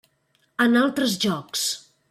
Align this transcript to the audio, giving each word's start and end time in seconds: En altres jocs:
En 0.65 0.79
altres 0.81 1.19
jocs: 1.27 1.71